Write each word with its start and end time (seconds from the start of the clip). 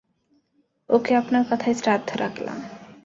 ওকে, 0.89 1.11
আপনার 1.15 1.43
কথায় 1.49 1.75
শ্রদ্ধা 1.75 2.15
রাখলাম। 2.15 2.57